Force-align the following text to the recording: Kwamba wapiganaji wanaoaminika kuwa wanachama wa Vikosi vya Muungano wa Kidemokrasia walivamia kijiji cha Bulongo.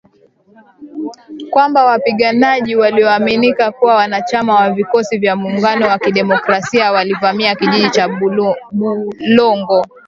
Kwamba 1.49 1.85
wapiganaji 1.85 2.75
wanaoaminika 2.75 3.71
kuwa 3.71 3.95
wanachama 3.95 4.55
wa 4.55 4.69
Vikosi 4.71 5.17
vya 5.17 5.35
Muungano 5.35 5.87
wa 5.87 5.99
Kidemokrasia 5.99 6.91
walivamia 6.91 7.55
kijiji 7.55 7.89
cha 7.89 8.07
Bulongo. 8.09 9.85